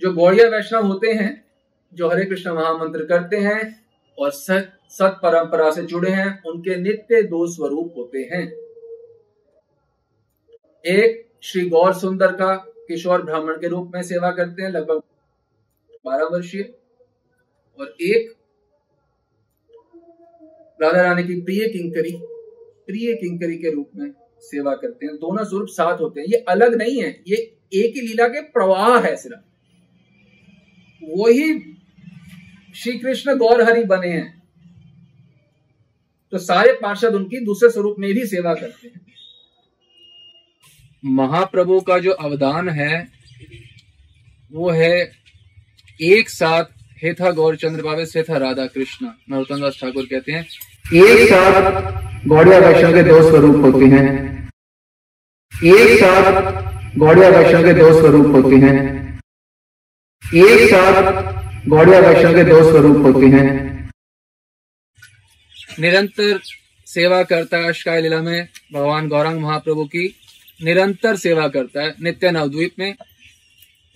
[0.00, 1.44] जो गौड़िया वैष्णव होते हैं,
[1.94, 3.86] जो हरे कृष्ण महामंत्र करते हैं
[4.18, 8.52] और सत सत परंपरा से जुड़े हैं, उनके नित्य दो स्वरूप होते हैं।
[10.86, 12.54] एक, श्री गौर सुंदर का
[12.88, 15.02] किशोर ब्राह्मण के रूप में सेवा करते हैं, लगभग
[16.04, 16.74] बारह वर्षीय।
[17.80, 18.34] और एक,
[20.82, 22.18] राधा रानी की प्रिय किंकरी
[22.86, 26.74] प्रिय किंकरी के रूप में सेवा करते हैं। दोनों स्वरूप साथ होते हैं। ये अलग
[26.74, 27.36] नहीं है, ये
[27.72, 29.49] एक ही लीला के प्रवाह है सिर्फ़।
[31.02, 31.58] वही
[32.74, 34.42] श्री कृष्ण गौर हरि बने हैं।
[36.32, 39.00] तो सारे पार्षद उनकी दूसरे स्वरूप में भी सेवा करते हैं।
[41.04, 43.06] महाप्रभु का जो अवदान है,
[44.52, 45.10] वो है
[46.00, 46.64] एक साथ
[47.02, 50.46] हेथा गौरचंद्र बाबे से था राधा कृष्ण। नरोत्तम दास ठाकुर कहते हैं,
[50.96, 54.48] एक साथ गौड़िया वैष्णव के दो स्वरूप होते हैं।
[55.52, 59.09] एक साथ गौड़िया वैष्णव के दो स्वरूप होते हैं।
[60.22, 63.90] एक साथ गौड़िया वैष्णव के दो स्वरूप होते हैं।
[65.80, 66.38] निरंतर
[66.86, 70.06] सेवा करता है अष्टकाय लीला में भगवान गौरांग महाप्रभु की।
[70.64, 72.94] निरंतर सेवा करता है नित्य नवद्वीप में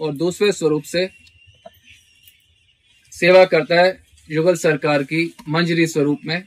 [0.00, 1.08] और दूसरे स्वरूप से
[3.12, 3.96] सेवा करता है
[4.30, 6.42] युगल सरकार की मंजरी स्वरूप में।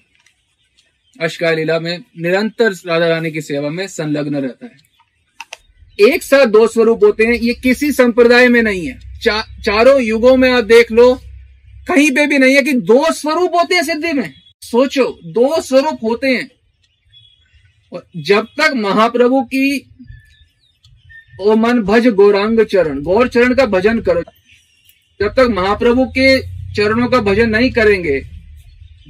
[1.21, 6.67] अष्टकाय लीला में निरंतर राधा रानी की सेवा में संलग्न रहता है। एक साथ दो
[6.67, 10.91] स्वरूप होते हैं, ये किसी संप्रदाय में नहीं है। चा, चारों युगों में आप देख
[10.91, 11.13] लो
[11.87, 15.99] कहीं पे भी नहीं है कि दो स्वरूप होते हैं सिद्धि में। सोचो दो स्वरूप
[16.03, 16.49] होते हैं।
[17.93, 19.89] और जब तक महाप्रभु की
[21.41, 24.21] ओ मन भज गौरांग चरण गौर चरण का भजन करो
[25.19, 26.39] जब तक महाप्रभु के
[26.75, 28.19] चरणों का भजन नहीं करेंगे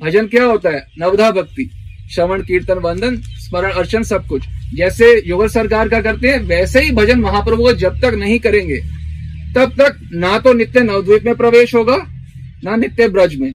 [0.03, 0.85] भजन क्या होता है?
[0.99, 1.69] नवधा भक्ति
[2.11, 6.91] श्रवण कीर्तन वंदन स्मरण अर्चन सब कुछ। जैसे युगल सरकार का करते हैं वैसे ही
[6.91, 8.81] भजन महाप्रभु को जब तक नहीं करेंगे।
[9.55, 11.97] तब तक ना तो नित्य नवद्वीप में प्रवेश होगा
[12.63, 13.45] ना नित्य ब्रज में।